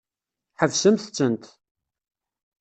[0.59, 1.43] Ḥebsemt-tent!